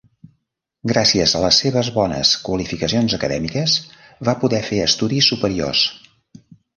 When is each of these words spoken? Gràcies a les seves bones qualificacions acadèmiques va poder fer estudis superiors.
Gràcies 0.91 1.33
a 1.39 1.41
les 1.41 1.57
seves 1.63 1.91
bones 1.97 2.31
qualificacions 2.47 3.15
acadèmiques 3.17 3.75
va 4.31 4.35
poder 4.45 4.63
fer 4.71 4.81
estudis 4.87 5.29
superiors. 5.33 5.83